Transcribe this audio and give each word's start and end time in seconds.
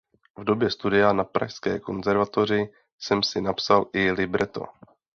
V 0.39 0.43
době 0.43 0.69
studia 0.69 1.13
na 1.13 1.23
pražské 1.23 1.79
konzervatoři 1.79 2.73
jsem 3.01 3.23
si 3.23 3.41
napsal 3.41 3.85
i 3.93 4.11
libreto. 4.11 4.65